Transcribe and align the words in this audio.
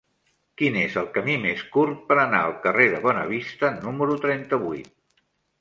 Quin 0.59 0.77
és 0.83 0.95
el 1.01 1.09
camí 1.17 1.35
més 1.43 1.61
curt 1.75 2.01
per 2.09 2.17
anar 2.23 2.41
al 2.47 2.57
carrer 2.65 2.89
de 2.95 3.03
Bonavista 3.05 3.73
número 3.85 4.21
trenta-vuit? 4.25 4.93